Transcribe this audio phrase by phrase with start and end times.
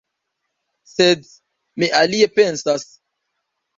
[0.93, 1.29] Sed
[1.83, 2.89] mi alie pensas.